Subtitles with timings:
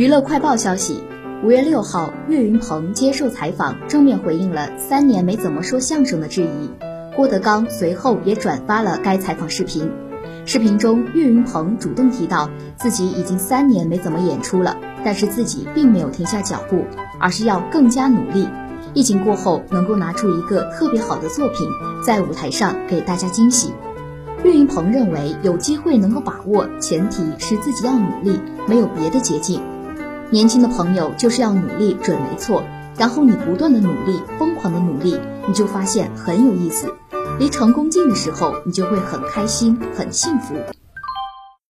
[0.00, 1.04] 娱乐快报消息，
[1.44, 6.70] 五月六号，岳云鹏接受采访，正面回应了三年没怎么说相声的质疑。
[7.14, 9.92] 郭德纲随后也转发了该采访视频。
[10.46, 14.74] 视频中，岳云鹏主动提到自己已经三年没怎么演出了，
[15.04, 16.86] 但是自己并没有停下脚步，
[17.18, 18.48] 而是要更加努力。
[18.94, 21.68] 疫情过后，能够拿出一个特别好的作品，
[22.02, 23.70] 在舞台上给大家惊喜。
[24.44, 29.60] 岳云鹏认为，有机会能够把握，前提是自己要努力，没有别的捷径。
[30.32, 32.62] 年轻的朋友就是要努力，准没错。
[32.96, 36.86] 然后你不断的努力，疯狂的努力，你就发现很有意思。
[37.40, 40.54] 离成功近的时候，你就会很开心，很幸福。